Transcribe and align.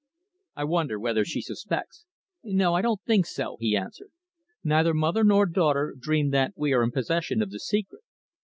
"I 0.55 0.63
wonder 0.63 0.99
whether 0.99 1.23
she 1.23 1.41
suspects?" 1.41 2.05
"No, 2.43 2.73
I 2.73 2.81
don't 2.81 3.03
think 3.03 3.27
so," 3.27 3.57
he 3.59 3.77
answered. 3.77 4.09
"Neither 4.63 4.95
mother 4.95 5.23
nor 5.23 5.45
daughter 5.45 5.93
dream 5.95 6.31
that 6.31 6.53
we 6.55 6.73
are 6.73 6.81
in 6.81 6.89
possession 6.89 7.39
of 7.43 7.51
the 7.51 7.59
secret. 7.59 8.01